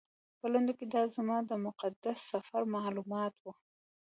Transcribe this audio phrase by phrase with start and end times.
[0.39, 3.45] په لنډو کې دا زما د مقدس سفر معلومات و.